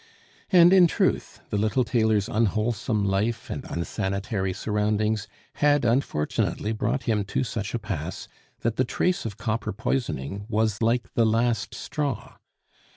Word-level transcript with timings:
And 0.51 0.73
in 0.73 0.87
truth, 0.87 1.41
the 1.51 1.59
little 1.59 1.83
tailor's 1.83 2.27
unwholesome 2.27 3.05
life 3.05 3.51
and 3.51 3.63
unsanitary 3.69 4.51
surroundings 4.51 5.27
had 5.61 5.85
unfortunately 5.85 6.71
brought 6.71 7.03
him 7.03 7.23
to 7.25 7.43
such 7.43 7.75
a 7.75 7.77
pass 7.77 8.27
that 8.61 8.77
the 8.77 8.83
trace 8.83 9.25
of 9.27 9.37
copper 9.37 9.71
poisoning 9.71 10.47
was 10.49 10.81
like 10.81 11.13
the 11.13 11.23
last 11.27 11.75
straw. 11.75 12.37